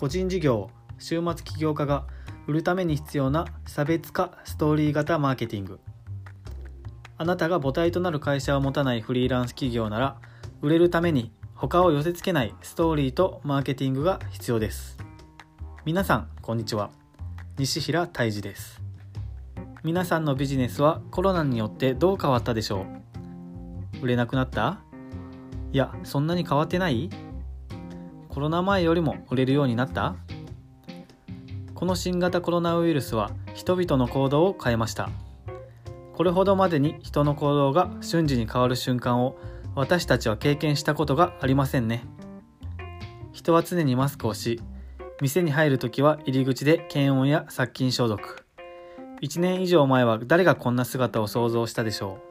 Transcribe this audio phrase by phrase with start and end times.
[0.00, 2.06] 個人事業週末起業家が
[2.46, 5.78] 売るために必要な差別化ストーリー型マーケティング。
[7.18, 10.16] あなたが母体となる会社を持たないフリーランス企業なら
[10.62, 14.96] 売れるために他を寄せ付けないストーリーとマーケティングが必要です。
[15.84, 16.88] 皆さんこんにちは。
[17.58, 18.80] 西平泰治です。
[19.84, 22.86] 皆さんのビジネスはコロナによってどう変わったでしょ
[24.00, 24.04] う？
[24.04, 24.80] 売れなくなった？
[25.74, 27.10] いやそんなに変わってない？
[28.40, 30.16] コロナ前よりも売れるようになった？
[31.74, 35.10] この新型コロナウイルスは人々の行動を変えました。
[36.14, 39.36] これほどまでに人の行動が瞬時に変わる瞬間を
[39.74, 42.02] 私たちは経験したことがありませんね。
[43.32, 44.58] 人は常にマスクをし
[45.20, 48.46] 店に入るときは入り口で検温や殺菌消毒。
[49.20, 52.29] 1年以上前は誰がこんな姿を想像したでしょう？